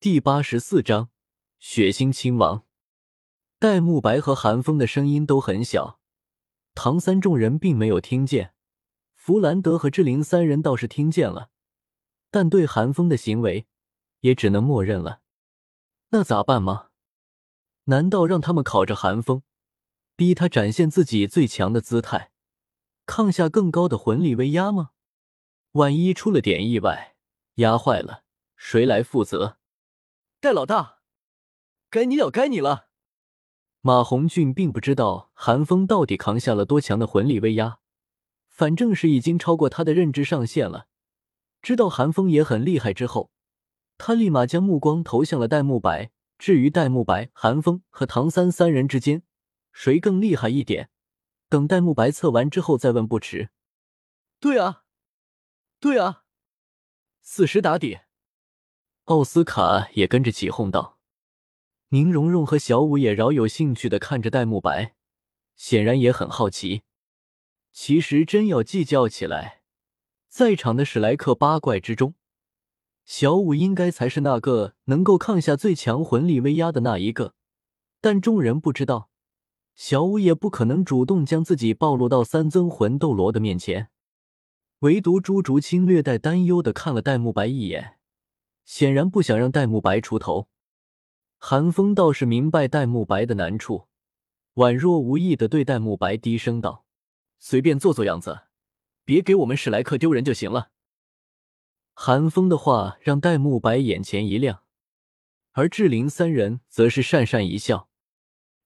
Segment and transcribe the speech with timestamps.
[0.00, 1.10] 第八十四章
[1.58, 2.64] 血腥亲王。
[3.58, 5.98] 戴沐白和韩风的声音都很小，
[6.72, 8.54] 唐三众人并没有听见。
[9.16, 11.50] 弗兰德和志玲三人倒是听见了，
[12.30, 13.66] 但对韩风的行为
[14.20, 15.20] 也只能默认了。
[16.10, 16.90] 那咋办吗？
[17.86, 19.42] 难道让他们考着韩风，
[20.14, 22.30] 逼他展现自己最强的姿态，
[23.04, 24.90] 抗下更高的魂力威压吗？
[25.72, 27.16] 万一出了点意外，
[27.54, 28.22] 压坏了，
[28.54, 29.57] 谁来负责？
[30.40, 31.00] 戴老大，
[31.90, 32.90] 该你了，该你了。
[33.80, 37.80] 马红俊并不知道韩风到底扛下了多强的魂力威压，
[38.48, 40.86] 反正是已经超过他的认知上限了。
[41.60, 43.32] 知道韩风也很厉害之后，
[43.96, 46.12] 他立马将目光投向了戴沐白。
[46.38, 49.24] 至于戴沐白、韩风和唐三三人之间
[49.72, 50.88] 谁更厉害一点，
[51.48, 53.50] 等戴沐白测完之后再问不迟。
[54.38, 54.84] 对啊，
[55.80, 56.22] 对啊，
[57.22, 57.98] 死尸打底。
[59.08, 60.98] 奥斯卡也跟着起哄道
[61.88, 64.92] ：“宁荣荣和小五也饶有兴趣的看着戴沐白，
[65.56, 66.82] 显然也很好奇。
[67.72, 69.62] 其实真要计较起来，
[70.28, 72.16] 在场的史莱克八怪之中，
[73.06, 77.32] 小五应该才是那个能够抗下最强魂力威压的那一个。
[78.02, 79.08] 但众人不知道，
[79.74, 83.88] 小五也不可能主动将自己暴露到三尊魂斗罗的面前。
[84.80, 87.94] 唯独朱竹清略带担忧的看了戴沐白一眼。”
[88.68, 90.46] 显然不想让戴沐白出头，
[91.38, 93.88] 韩风倒是明白戴沐白的难处，
[94.56, 96.84] 宛若无意的对戴沐白低声道
[97.40, 98.42] ：“随便做做样子，
[99.06, 100.70] 别给我们史莱克丢人就行了。”
[101.96, 104.62] 韩风的话让戴沐白眼前一亮，
[105.52, 107.88] 而志玲三人则是讪讪一笑。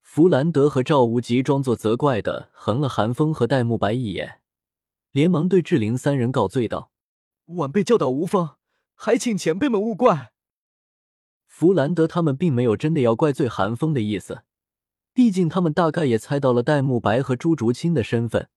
[0.00, 4.40] 弗兰德和赵无极装作责怪的横了韩风和戴沐白一眼，
[5.10, 6.92] 连忙对志玲三人告罪道
[7.58, 8.57] ：“晚辈教导无方。”
[9.00, 10.32] 还请前辈们勿怪。
[11.46, 14.42] 弗兰德他们并没有真的要怪罪韩风的意思，
[15.14, 18.50] 毕竟他们大概也猜到了戴沐白和朱竹清的身份，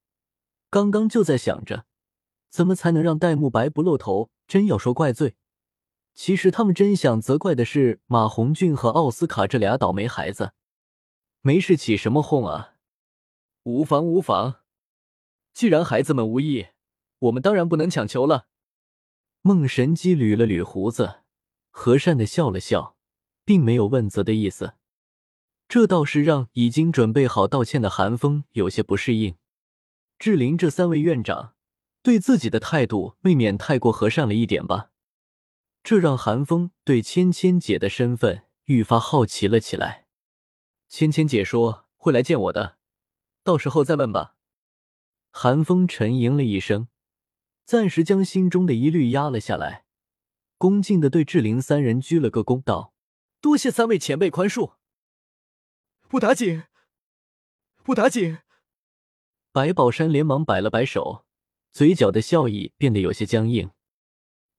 [0.72, 1.86] 刚刚就在想着
[2.50, 4.32] 怎么才能让戴沐白不露头。
[4.48, 5.36] 真要说怪罪，
[6.16, 10.54] 其实他们真想责怪的是马红俊和奥斯卡这俩倒霉孩子。
[11.42, 12.74] 没事起什么哄啊？
[13.64, 14.56] 无妨无妨，
[15.54, 16.68] 既然孩子们无意，
[17.20, 18.48] 我们当然不能强求了。
[19.44, 21.22] 孟神机捋了捋胡子，
[21.72, 22.96] 和善的笑了笑，
[23.44, 24.76] 并没有问责的意思。
[25.68, 29.36] 这倒是让已经准备好道歉的韩风有些不适应。
[30.20, 31.56] 志玲这三位院长
[32.04, 34.92] 对自己的态度未免太过和善了一点吧？
[35.84, 40.06] 这让韩风对芊芊姐的身份愈发好奇了起来。
[40.88, 42.78] 芊芊姐说会来见我的，
[43.44, 44.36] 到时候再问吧。
[45.32, 46.90] 韩风沉吟了一声。
[47.66, 49.86] 暂时将心中的疑虑压了下来，
[50.58, 52.94] 恭敬的对志玲三人鞠了个躬，道
[53.40, 54.74] ：“多谢三位前辈宽恕。”
[56.10, 56.64] 不打紧，
[57.84, 58.40] 不打紧。
[59.54, 61.26] 白宝山连忙摆了摆手，
[61.72, 63.72] 嘴角的笑意变得有些僵硬。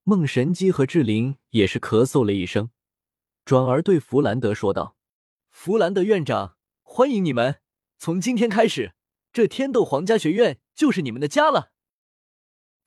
[0.05, 2.71] 孟神机和志玲也是咳嗽了一声，
[3.45, 4.97] 转而对弗兰德说道
[5.53, 7.61] ：“弗兰德院长，欢迎你们！
[7.99, 8.95] 从今天开始，
[9.33, 11.72] 这天斗皇家学院就是你们的家了。”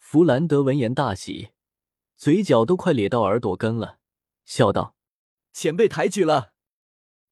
[0.08, 1.50] 弗兰德闻言大喜，
[2.16, 3.98] 嘴角都快咧到耳朵根了，
[4.46, 4.96] 笑道
[5.52, 6.54] ：“前辈抬举了。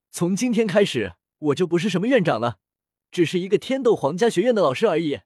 [0.09, 2.57] 从今天开始，我就不是什么院长了，
[3.11, 5.19] 只是一个天斗皇家学院的老师而已。”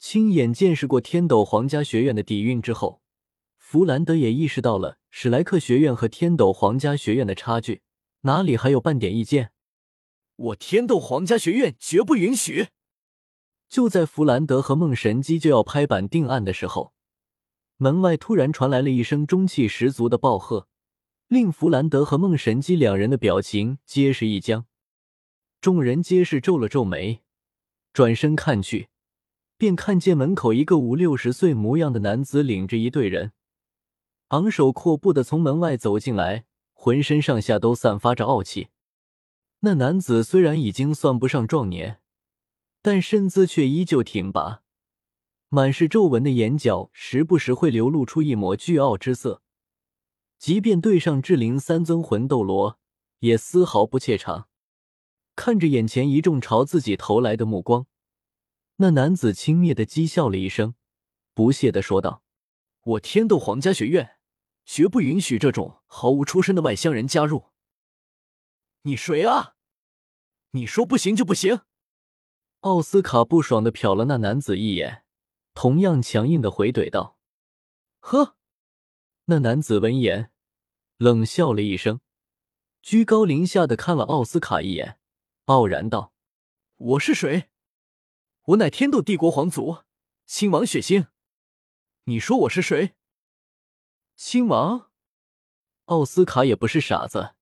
[0.00, 3.02] 亲眼见识过天斗皇家学院的底蕴之后，
[3.58, 7.82] 弗兰德也意识到了史莱克学院和天斗皇家学院的差距，
[8.22, 9.52] 哪里还有半点意见？
[10.36, 12.68] 我天斗皇家学院绝不允许！
[13.74, 16.92] 就在弗兰德和孟神机就要拍板定案的时候，
[17.76, 20.68] 门外突然传来了一声中气十足的暴喝，
[21.26, 24.66] 令弗兰德和孟神机两人的表情皆是一僵。
[25.60, 27.22] 众人皆是皱了皱眉，
[27.92, 28.90] 转身看去，
[29.56, 33.32] 便看见门口一个五六十岁模样的男子领着一队人，
[34.28, 38.68] 昂首阔步的从门外走进来，浑身上下都散发着傲气。
[39.62, 41.98] 那男子虽然已经算不上壮年。
[42.84, 44.62] 但身姿却依旧挺拔，
[45.48, 49.40] 满是皱纹的眼角时不时会流露出一抹倨傲之色，
[50.38, 52.78] 即便对上志灵三尊魂斗罗，
[53.20, 54.50] 也丝毫不怯场。
[55.34, 57.86] 看着眼前一众朝自己投来的目光，
[58.76, 60.74] 那男子轻蔑的讥笑了一声，
[61.32, 62.22] 不屑的说道
[62.84, 64.18] ：“我天斗皇家学院
[64.66, 67.46] 绝不允许这种毫无出身的外乡人加入。
[68.82, 69.54] 你谁啊？
[70.50, 71.62] 你说不行就不行？”
[72.64, 75.04] 奥斯卡不爽的瞟了那男子一眼，
[75.52, 77.18] 同样强硬的回怼道
[78.00, 78.38] ：“呵。”
[79.26, 80.32] 那男子闻言，
[80.96, 82.00] 冷笑了一声，
[82.80, 84.98] 居高临下的看了奥斯卡一眼，
[85.44, 86.14] 傲然道
[86.76, 87.50] ：“我是谁？
[88.44, 89.80] 我乃天斗帝国皇族
[90.24, 91.08] 亲王血腥。
[92.04, 92.94] 你说我是谁？
[94.16, 94.90] 亲王？”
[95.84, 97.34] 奥斯卡也不是傻子，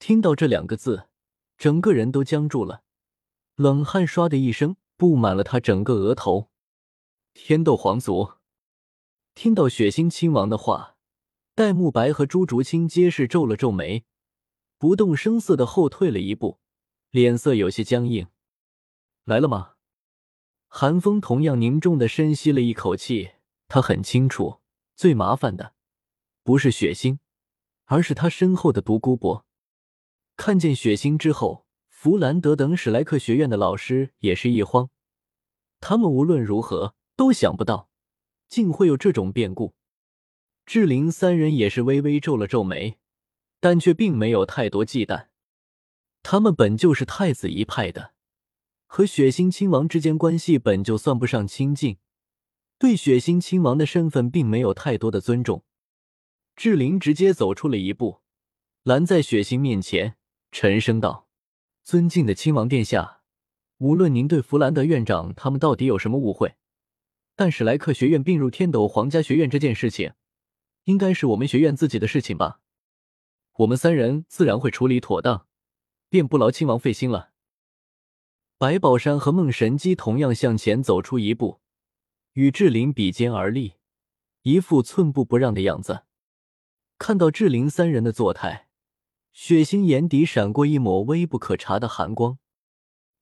[0.00, 1.08] 听到这两个字，
[1.56, 2.82] 整个人都僵住了，
[3.56, 6.50] 冷汗唰的一声布满了他整个额头。
[7.32, 8.34] 天斗皇族。
[9.34, 10.96] 听到血腥亲王的话，
[11.54, 14.04] 戴沐白和朱竹清皆是皱了皱眉，
[14.76, 16.58] 不动声色的后退了一步，
[17.10, 18.28] 脸色有些僵硬。
[19.24, 19.76] 来了吗？
[20.68, 23.32] 韩风同样凝重的深吸了一口气，
[23.68, 24.60] 他很清楚，
[24.94, 25.74] 最麻烦的
[26.42, 27.18] 不是血腥，
[27.86, 29.46] 而是他身后的独孤博。
[30.36, 31.65] 看见血腥之后，
[31.98, 34.90] 弗兰德等史莱克学院的老师也是一慌，
[35.80, 37.88] 他们无论如何都想不到。
[38.50, 39.74] 竟会有这种变故，
[40.66, 42.98] 志玲三人也是微微皱了皱眉，
[43.60, 45.28] 但却并没有太多忌惮。
[46.22, 48.12] 他们本就是太子一派的，
[48.86, 51.96] 和血腥亲王之间关系本就算不上亲近，
[52.78, 55.64] 对血腥亲王的身份并没有太多的尊重。
[56.54, 58.20] 志玲直接走出了一步，
[58.82, 60.16] 拦在血腥面前，
[60.52, 61.25] 沉声道
[61.86, 63.20] ：“尊敬的亲王殿下，
[63.78, 66.56] 无论您对弗兰德院长他们到底有什么误会。”
[67.36, 70.14] 但史莱克学院并入天斗皇家学院这件事情，
[70.86, 72.60] 应该是我们学院自己的事情吧？
[73.58, 75.46] 我们三人自然会处理妥当，
[76.08, 77.30] 便不劳亲王费心了。
[78.58, 81.60] 白宝山和孟神机同样向前走出一步，
[82.32, 83.74] 与志玲比肩而立，
[84.42, 86.02] 一副寸步不让的样子。
[86.98, 88.65] 看到志玲三人的作态，
[89.38, 92.38] 血腥眼底闪过一抹微不可察的寒光。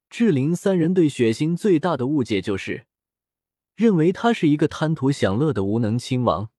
[0.08, 2.86] 志玲三人对血腥最大的误解就是。
[3.74, 6.50] 认为他是一个贪图享乐的无能亲王，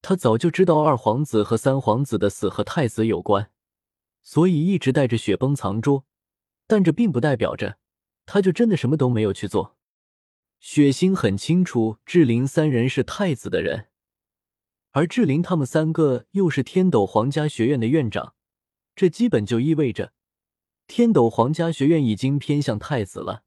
[0.00, 3.50] 他早就知道二皇子和三皇子的死和太子有关，
[4.22, 6.06] 所以一直带着雪崩藏拙。
[6.68, 7.78] 但这并不代表着
[8.24, 9.76] 他就真的什么都没有去做。
[10.60, 13.88] 血腥很清楚，志玲三人是太子的人，
[14.92, 18.34] 而志玲他们三个又是天斗皇家学院的院长，
[19.00, 20.12] 这基本就意味着
[20.86, 23.44] 天斗皇家学院已经偏向太子了。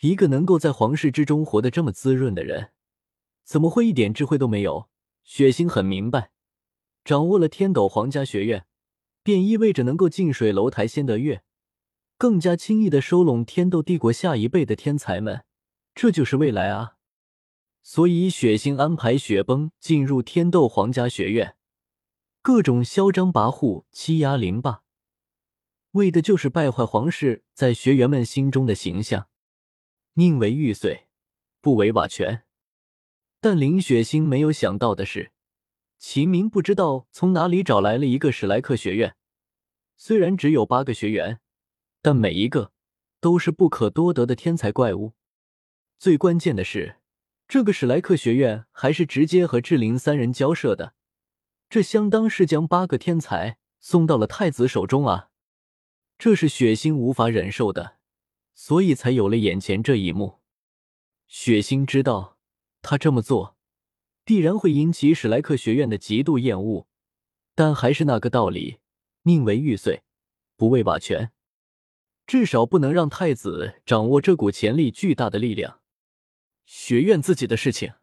[0.00, 2.70] 一个能够在皇室之中活得这么滋润的人，
[3.44, 4.88] 怎么会一点智慧都没有？
[5.22, 6.30] 血腥很明白，
[7.04, 8.64] 掌握了天斗皇家学院，
[9.22, 11.42] 便意味着能够近水楼台先得月，
[12.16, 15.44] 更加轻易的收拢天斗帝国下一辈的天才们，
[15.94, 16.94] 这就是未来啊！
[17.82, 21.54] 所以血腥安排雪崩进入天斗皇家学院，
[22.44, 24.82] 各种嚣张跋扈、欺压凌霸，
[25.92, 29.28] 为的就是败坏皇室在学员们心中的形象。
[30.12, 31.06] 宁为玉碎，
[31.62, 32.42] 不为瓦全。
[33.40, 35.32] 但林雪星没有想到的是，
[35.98, 39.16] 秦明不知道从哪里找来了一个史莱克学院。
[39.96, 41.40] 虽然只有八个学员，
[42.02, 42.72] 但每一个
[43.20, 45.14] 都是不可多得的天才怪物。
[45.98, 46.96] 最关键的是，
[47.48, 50.92] 这个史莱克学院还是直接和志灵三人交涉的，
[51.68, 55.30] 这相当是将八个天才送到了太子手中啊！
[56.18, 57.98] 这是血腥无法忍受的。
[58.56, 60.38] 所以才有了眼前这一幕。
[61.26, 62.38] 血腥知道
[62.82, 63.56] 他这么做
[64.24, 66.86] 必然会引起史莱克学院的极度厌恶，
[67.56, 68.78] 但还是那个道理：
[69.24, 70.04] 宁为玉碎，
[70.56, 71.32] 不为瓦全。
[72.26, 75.80] 至少不能让太子掌握这股潜力巨大的力量。
[76.64, 77.94] 学院自己的事情。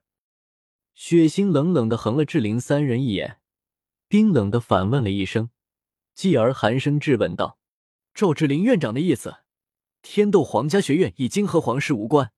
[0.94, 3.40] 血腥冷冷的横了志玲三人一眼，
[4.12, 5.52] 冰冷的反问了一声，
[6.14, 7.58] 继而寒声质问道
[8.14, 9.38] ：“赵志林院长的意思？”
[10.04, 12.34] 天斗皇家学院已经和皇室无关，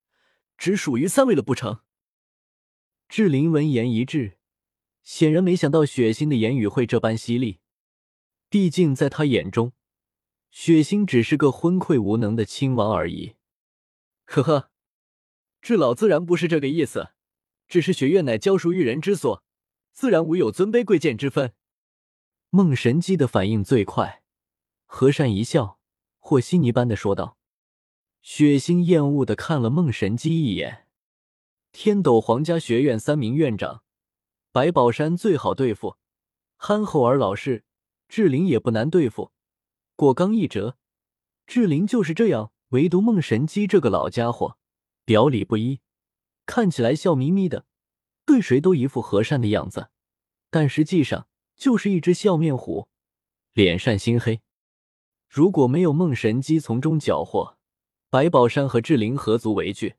[0.56, 1.80] 只属于三位了，不成？
[3.08, 4.38] 志林闻言一滞，
[5.02, 7.58] 显然没想到血腥的言语会这般犀利。
[8.48, 9.72] 毕竟在他眼中，
[10.52, 13.34] 血腥只是个昏聩无能的亲王而已。
[14.26, 14.70] 呵呵，
[15.60, 17.08] 智老自然不是这个意思，
[17.66, 19.42] 只是学院乃教书育人之所，
[19.90, 21.52] 自然无有尊卑贵贱之分。
[22.56, 24.22] 孟神机的反应最快，
[24.86, 25.80] 和善一笑，
[26.20, 27.36] 和稀泥般的说道。
[28.22, 30.86] 血腥厌恶的看了孟神机一眼。
[31.72, 33.82] 天斗皇家学院三名院长，
[34.52, 35.96] 白宝山最好对付，
[36.56, 37.64] 憨厚而老实，
[38.06, 39.32] 志玲也不难对付，
[39.96, 40.76] 果刚一折，
[41.48, 42.52] 志玲就是这样。
[42.68, 44.58] 唯独孟神机这个老家伙，
[45.04, 45.80] 表里不一，
[46.46, 47.66] 看起来笑眯眯的，
[48.24, 49.88] 对谁都一副和善的样子，
[50.50, 52.88] 但实际上就是一只笑面虎，
[53.52, 54.40] 脸善心黑。
[55.28, 57.58] 如果没有梦神机从中搅和，
[58.10, 59.96] 白宝山和志玲何足为惧？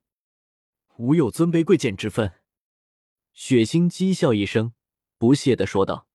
[0.98, 2.34] 无有尊卑贵贱之分。
[3.34, 4.74] 血腥讥笑一声，
[5.18, 6.08] 不屑的说道：“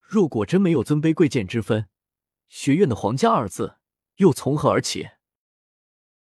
[0.00, 1.88] 若果真没有尊卑贵贱之分，
[2.48, 3.78] 学院的“皇家”二字
[4.16, 5.08] 又从何而起？